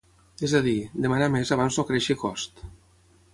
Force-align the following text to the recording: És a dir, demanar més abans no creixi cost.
És 0.45 0.53
a 0.59 0.61
dir, 0.67 0.73
demanar 1.05 1.27
més 1.35 1.51
abans 1.57 1.79
no 1.81 1.85
creixi 1.91 2.17
cost. 2.23 2.65